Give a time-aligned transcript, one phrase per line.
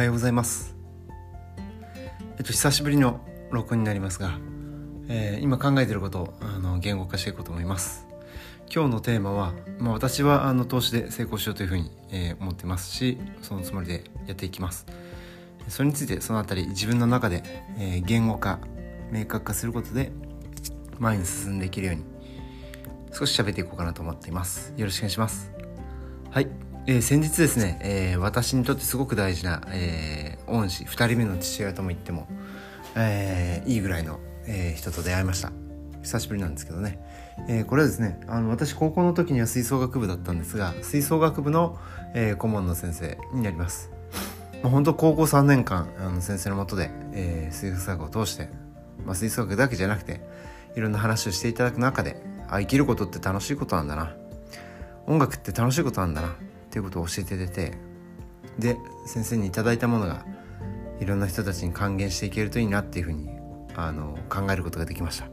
[0.00, 0.74] はようございます。
[2.38, 3.20] えっと久しぶりの
[3.50, 4.38] 録音になりますが、
[5.08, 8.06] えー、今考えていることをあの言語化していこうと思います。
[8.74, 14.86] 今日のテーマは、まあ、私はあの投資で成功しようというふうに、えー、思ってますしそのつもりでやっていきます。
[15.68, 17.42] それについてそのあたり自分の中で、
[17.78, 18.58] えー、言語化
[19.12, 20.12] 明確化することで
[20.98, 22.04] 前に進んでいけるように
[23.12, 24.72] 少し喋っていこうかなと思っています。
[24.78, 25.52] よろしくお願いします。
[26.30, 26.69] はい。
[26.86, 32.26] えー、先日ですね、えー、私にとってすごく大事な、えー、恩師2人目の父親とも言っても、
[32.96, 35.52] えいいぐらいの、え人と出会いました。
[36.02, 36.98] 久しぶりなんですけどね、
[37.48, 41.78] えこれはですねあの私高校の時には吹奏楽部だったんですが吹奏楽部の、
[42.14, 43.90] え顧問の先生になります、
[44.62, 48.48] まあ、本当高校3年間あの先生のもとで、え吹奏楽を通して、
[49.04, 50.22] まあ、吹奏楽だけじゃなくて
[50.74, 54.14] いろんな話をしていただく中であ生きることって楽しいことなんだな。
[55.06, 56.34] 音楽って楽しいことなんだな。
[56.70, 57.72] っていうことを教えて出て
[58.60, 60.24] で先生に頂いたものが
[61.00, 63.28] いろんな人たちに還元していけるといいなっていうふうに
[63.74, 65.26] あの考えることができました。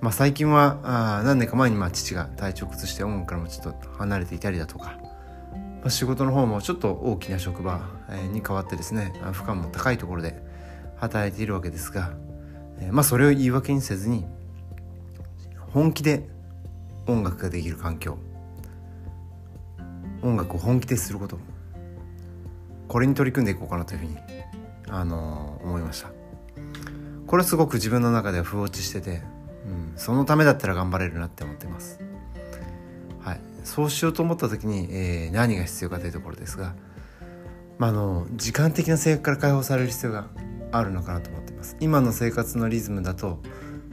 [0.00, 4.98] まあ、最近はあ何年か前にまあ父が体調崩して音楽からもちょっと離れていたりだとか、
[5.52, 7.82] まあ、仕事の方もちょっと大きな職場
[8.32, 10.42] に変わってですね負荷も高いところで
[10.96, 12.12] 働いているわけですが、
[12.80, 14.24] えまあ、それを言い訳にせずに
[15.58, 16.26] 本気で
[17.06, 18.16] 音楽ができる環境
[20.22, 21.38] 音楽を本気ですること。
[22.88, 24.16] これに取り組んでいこうかなというふうに、
[24.88, 26.10] あのー、思いました。
[27.26, 29.22] これすごく自分の中では不落ちしてて、
[29.66, 32.00] うん、そのためだったら頑張れるなって思ってます。
[33.20, 33.40] はい。
[33.62, 36.74] そうしようと思った時に、えー、何が必要かというところですが、
[37.78, 40.26] まあ、あの時間的な制約から解放される必要が
[40.72, 41.76] あるのかなと思ってます。
[41.80, 43.40] 今の生活のリズムだと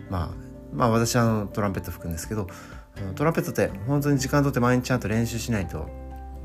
[0.10, 2.48] まあまあ私はあのトランペット吹くんですけど
[3.16, 5.90] トランペットって本当に時間とって毎日ちゃんと練習しないと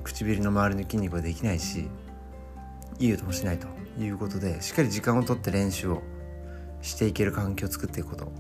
[0.03, 1.89] 唇の周りの筋肉はできないし
[2.99, 3.67] いい音もしないと
[4.01, 6.03] いうことでしっかり時間をとって練習を
[6.83, 8.33] していける環境を作っていくこと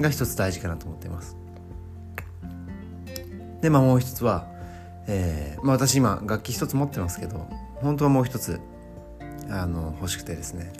[0.00, 1.36] が一つ大事かなと思っています。
[3.60, 4.46] でまあもう一つは、
[5.06, 8.60] えーまあ、私今楽器一つ持ってますけど本当はもう一つ
[9.48, 10.72] あの欲しくてですね。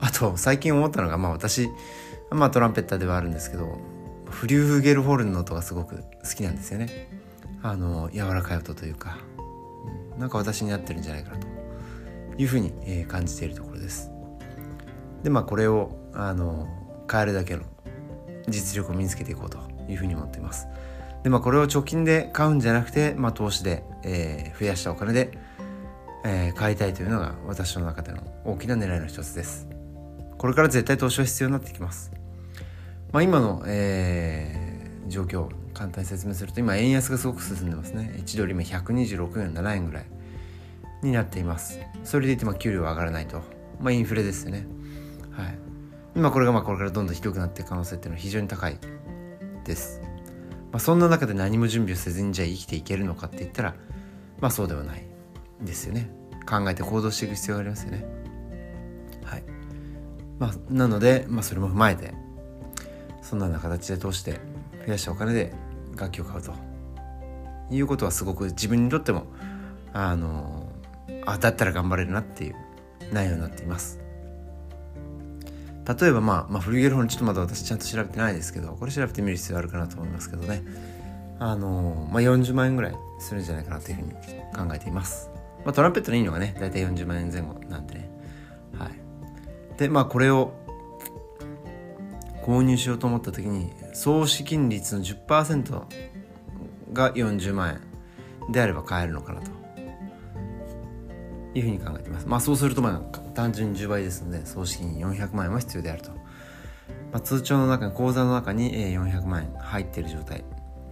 [0.00, 1.68] あと最近思ったのがまあ私
[2.30, 3.78] まあトランペッターではあるんですけど
[4.30, 7.08] フリューフゲルホルンの音がすごく好きなんですよね。
[7.62, 9.18] あの柔らかい音というか、
[10.14, 11.46] うん、なんか私に合ってるんじゃないかなと
[12.38, 14.10] いうふうに、えー、感じているところです。
[15.22, 16.68] でまあこれをあの
[17.10, 17.62] 変えるだけの
[18.48, 19.58] 実力を身につけていこうと
[19.88, 20.68] いうふうに思っています。
[21.22, 25.36] でまあこれを貯金で買うんじゃなくて、まあ、投資で、えー、増やしたお金で、
[26.24, 29.68] えー、買いたいというのが私の中での大きな狙いの一つです。
[30.36, 32.12] これから絶対投資は必要になってきます。
[33.10, 35.48] まあ、今の、えー、状況
[35.78, 38.16] 簡単に説明すると今円安がすごく進んでますね。
[38.18, 40.06] 1ドル今126円7円ぐらい
[41.02, 41.78] になっています。
[42.02, 43.42] それでいてまあ給料は上がらないと。
[43.80, 44.66] まあインフレですよね。
[45.30, 45.58] はい。
[46.16, 48.76] 今これがまあこれからどんどんひどくなっていく可能性っていうのは非常に高い
[49.64, 50.00] です、
[50.72, 53.74] まあ、そんな中で何も準備をせずにじゃあ生きていけるのかって言ったら
[54.40, 55.04] まあそうではない
[55.62, 56.10] ですよね。
[56.44, 58.04] 考えて行動していく必要がありますよね。
[59.22, 59.44] はい。
[60.40, 62.14] まあなので、まあ、それも踏まえて
[63.22, 64.40] そんなような形で通して
[64.86, 65.52] 増やしたお金で
[65.96, 66.52] 楽器を買うと
[67.70, 69.26] いうことはすごく自分にとっても
[69.92, 70.70] あの
[71.26, 72.54] あだったら頑張れるなっていう
[73.12, 74.00] 内容になっています。
[76.00, 80.62] 例えばまあ、まあ、フルゲルホンちょっとまだ私ちゃんと調べてないですけどこれ調べてみる必要あるかなと思いますけどね。
[81.40, 85.30] あのまあ40万円ぐらいするんじゃないかなというふうに考えています、
[85.64, 88.10] まあ、トランペットのいいのがね大体40万円前後なんでね。
[88.76, 89.78] はい。
[89.78, 90.52] でまあこれを
[92.42, 95.82] 購入しようと思った時に総資金率の10%
[96.92, 97.80] が40万
[98.46, 99.50] 円であれば買えるのかなと
[101.54, 102.26] いうふうに考えています。
[102.26, 106.10] まあそうするとまあ単純に10倍ですので総資金400万円は必要であると。
[107.10, 110.44] まあ、通帳の中に口座の中に400万円入っている状態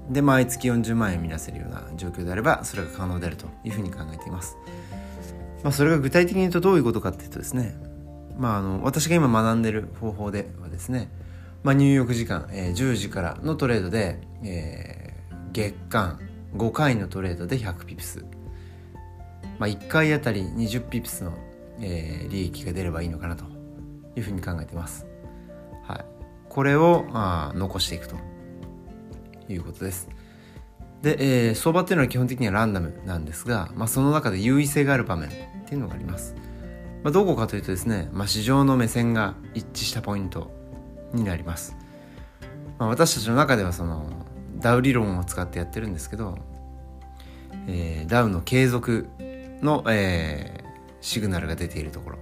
[0.08, 4.56] で毎月40万円見なせるような状況であればそれが可能であるというふうに考えています。
[5.62, 7.76] まあ、それが具体的に言うとどういうことかっていうとですね
[8.38, 11.08] まあ、あの私が今学んでる方法ではですね
[11.66, 16.20] まあ、入浴時間、えー、10時からのトレードで、えー、月間
[16.54, 18.24] 5回のトレードで100ピプス、
[19.58, 21.36] まあ、1回あたり20ピプスの、
[21.80, 23.46] えー、利益が出ればいいのかなと
[24.14, 25.08] いうふうに考えてます。
[25.82, 26.04] はい、
[26.48, 28.14] これを、まあ、残していくと
[29.48, 30.08] いうことです。
[31.02, 35.32] で、えー、相場っていうのは基本的にはランダムなんですが、まあ、その中で優位性がある場面っ
[35.64, 36.36] ていうのがあります。
[37.02, 40.54] まあ、どこかというとですね、まあ、市場の目線が一致したポイント
[41.16, 41.76] になります、
[42.78, 44.08] まあ、私たちの中ではその
[44.58, 46.38] ダウ理論を使ってやってるんですけど、
[47.66, 49.08] えー、ダウの継続
[49.62, 50.62] の、え
[51.00, 52.18] シグナルが出ているところ。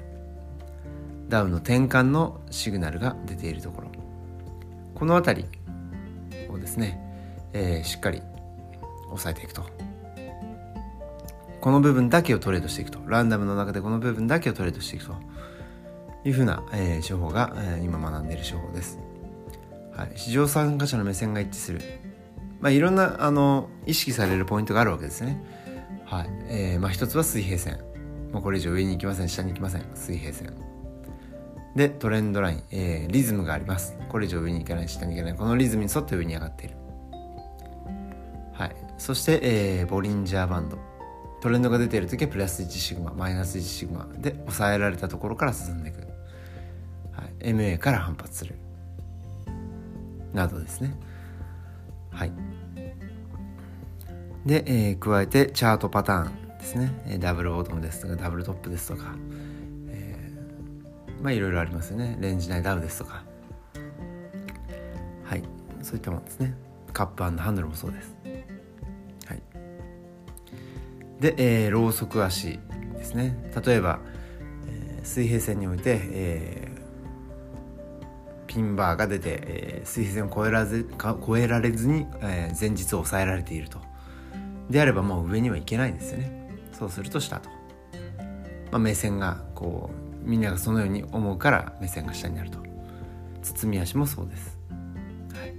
[1.28, 3.88] ダウの転換のシグナルが出ているところ。
[4.94, 5.48] この辺り
[6.50, 7.00] をですね、
[7.54, 8.20] えー、しっかり
[9.10, 9.64] 押さえていくと。
[11.62, 13.00] この部分だけをトレードしていくと。
[13.06, 15.14] ランダムの中でこの部分だけをトレードしていくと。
[16.24, 18.98] いうふうな、えー、手法が、えー、今学んでいる手法です、
[19.92, 21.80] はい、市場参加者の目線が一致する、
[22.60, 25.42] まあ、いろんなあの意識されるポイントがあるわけですね。
[26.06, 26.28] はい。
[26.48, 27.78] えーまあ、一つは水平線。
[28.32, 29.28] もうこれ以上上に行きません。
[29.28, 29.84] 下に行きません。
[29.94, 30.54] 水平線。
[31.76, 33.96] でトレンドライン、えー、リズムがあります。
[34.08, 34.88] これ以上上に行かない。
[34.88, 35.38] 下に行かない。
[35.38, 36.76] このリズムに沿って上に上がっている。
[38.52, 38.76] はい。
[38.96, 40.78] そして、えー、ボリンジャーバンド。
[41.40, 46.13] トレンドが出ている時はプラス1シグママイナス1シグマで抑えられたところから進んでいく、
[47.44, 48.54] MA から反発する。
[50.32, 50.96] などですね。
[52.10, 52.32] はい。
[54.44, 57.18] で、えー、加えてチャートパターンですね。
[57.20, 59.14] ダブルボトムですとかダブルトップですとか
[61.24, 62.18] まあいろいろありますよね。
[62.20, 63.24] レンジ内ダウですとか。
[65.24, 65.42] はい。
[65.82, 66.54] そういったものですね。
[66.92, 68.14] カップハンドルもそうです。
[69.26, 69.42] はい。
[71.22, 72.58] で、えー、ローソク足
[72.94, 73.50] ですね。
[73.64, 74.00] 例えば、
[74.66, 76.63] えー、水平線において、えー、
[78.54, 83.78] ピンバーが出て、えー、水平線を越えらず越えられずに、えー、前日を抑えられていると。
[84.70, 86.48] であればもう上にはいけないですよね。
[86.72, 87.50] そうすると下と、
[88.70, 89.90] まあ、目線がこ
[90.24, 92.58] うみんながそのように思うから目線が下になると。
[93.42, 95.52] 包み足もそうです、はい。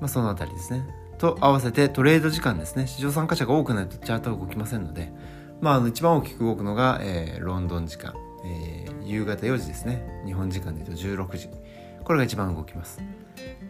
[0.00, 0.86] まあ、その辺りですね。
[1.18, 2.86] と合わせてトレード時間ですね。
[2.86, 5.12] 市場参加者が多くないとチャートは動きませんので、
[5.60, 8.14] まあ、あの一番大きく動くのが、えー、ロンドン時間、
[8.44, 10.22] えー、夕方4時ですね。
[10.24, 11.48] 日本時間でいうと16時。
[12.04, 13.00] これが一番動きます。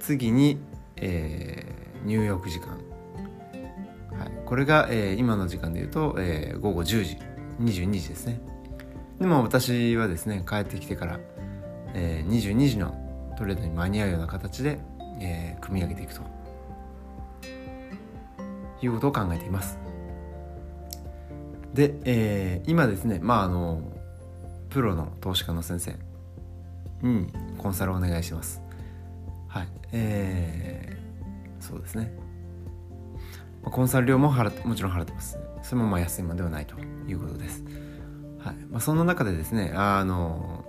[0.01, 0.59] 次に、
[0.97, 2.69] えー、ニューヨーク時間、
[4.19, 7.19] はい、これが、えー、今の時間でいうと、えー、午後10時。
[7.61, 8.41] 22時ですね。
[9.19, 11.21] でも私はですね帰ってきてから、
[11.95, 12.95] えー、22時の
[13.37, 14.79] トレードに間に合うような形で、
[15.21, 16.39] えー、組み上げていくと。
[18.81, 19.79] いうことを考えています。
[21.75, 23.83] で、えー、今ですねまああの
[24.71, 26.09] プロの投資家の先生。
[27.03, 28.61] にコンサルをお願いします。
[29.49, 29.69] はい。
[29.93, 32.13] えー、そうですね。
[33.63, 35.39] コンサル料も払もちろん払ってます。
[35.63, 36.77] それもまあ安いものではないと
[37.07, 37.65] いうことです。
[38.39, 38.57] はい。
[38.71, 40.65] まあ、そんな中でですねあの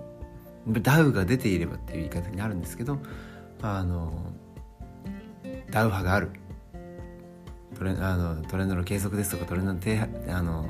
[0.68, 2.98] ダウが出ていればっていう言い方になるんですけど
[3.62, 4.32] あの
[5.70, 6.30] ダウ波がある。
[7.76, 9.98] トレあのトレンドの計測ですとかトレンドの低
[10.28, 10.68] あの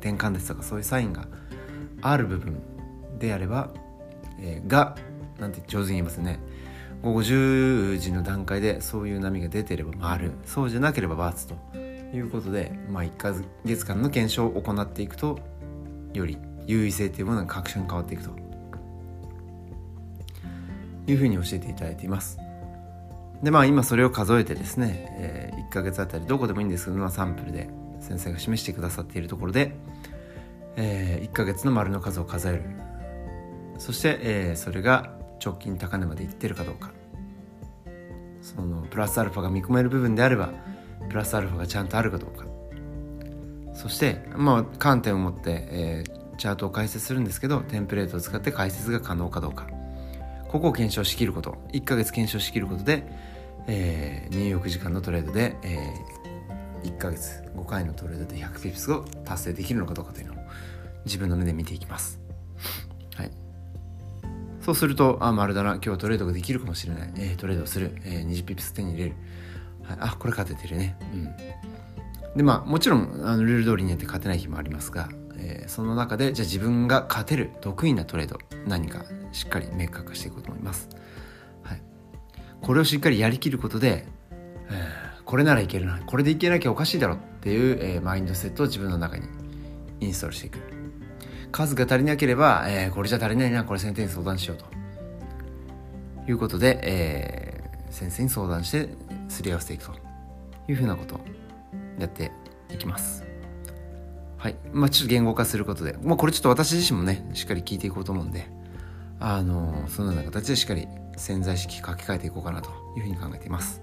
[0.00, 1.28] 転換ですとかそういうサインが
[2.04, 2.60] ある部分
[3.18, 3.70] であれば、
[4.38, 4.96] えー、が
[5.38, 6.38] なんて上手に言いますね。
[7.02, 11.76] 午後10時の段階でそういう波が出てれば丸そうじゃなければ×と
[12.16, 13.34] いうことで、まあ、1か
[13.64, 15.38] 月間の検証を行っていくと
[16.14, 18.30] より優位性というものが確証に変わっていくと
[21.06, 22.38] いうふうに教えていただいています。
[23.42, 27.68] でまあ今それを数えてですね、えー、1ヶ月あたりどこでもいいんですけど、まあ、サンプルで
[28.00, 29.74] 先生が示してくださっているところで、
[30.76, 32.62] えー、1ヶ月の丸の数を数える。
[33.78, 36.92] そして、えー、それが直近高値までいってるかどうか。
[38.40, 40.50] そのプラスアルファが見込める部分であれば
[41.08, 42.44] プラスアルファがちゃんとあるかどうか。
[43.72, 49.66] そしてまあ観点を持って、えー、チャートを解説するんですけどテンプレートを使って解説が可能かどうか。
[50.48, 51.56] ここを検証しきること。
[51.72, 53.04] 1ヶ月検証しきることで、
[53.66, 60.33] えー、ニューヨーク時間のトレードで、えー、1ヶ月5回のトレードで100ピプスを達成できるのかどうかというの
[61.04, 62.20] 自分の目で見ていきます。
[63.16, 63.30] はい、
[64.60, 67.12] そうすると、あ、丸だな、今日はトレードができるかもしれない。
[67.16, 67.96] えー、トレードする。
[68.04, 69.16] えー、20ピップス手に入れる。
[69.82, 70.96] はい、あ、これ勝ててるね。
[71.12, 71.74] うん。
[72.36, 80.88] でまあもちろんあのルール通りにやって勝てない日もありますが、えー、その中でじゃあ自分が勝てる得意なトレード何かしっかり明確していこうと思います、
[81.62, 81.82] はい、
[82.60, 84.06] これをしっかりやりきることで、
[84.68, 89.28] えー、これならいけるなこれでいけなきゃおかしいだろっていう、えー、マインドセットを自分の中に
[90.00, 90.73] インストールしていく
[91.54, 94.66] 数が足りなければ、えー、これじゃ足りないなこれ先生に相談しようと
[96.28, 98.88] いうことで、えー、先生に相談して
[99.28, 99.92] すり合わせていくと
[100.66, 101.20] いうふうなことを
[101.96, 102.32] やって
[102.72, 103.24] いきます。
[104.36, 104.56] はい。
[104.72, 108.48] まあちょっと言語化することで、まあこれちょっと私自身もね、しっかり聞いていこうと思うんで、
[109.20, 113.80] あの、そのような形でしっかり潜在意識書き換えていこうかなというふうに考えています。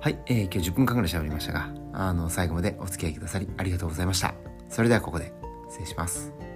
[0.00, 4.34] はい、えー、今日10分間ぐらい喋りましたが、あの、最後までお付き合いくださりありがとうございました。
[4.68, 5.32] それではここで
[5.70, 6.49] 失礼します。